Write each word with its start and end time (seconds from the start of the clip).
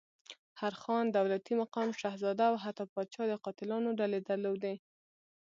هر 0.59 0.73
خان، 0.81 1.05
دولتي 1.17 1.53
مقام، 1.61 1.89
شهزاده 2.01 2.43
او 2.51 2.55
حتی 2.65 2.83
پاچا 2.93 3.23
د 3.27 3.33
قاتلانو 3.43 3.89
ډلې 3.99 4.19
درلودلې. 4.27 4.75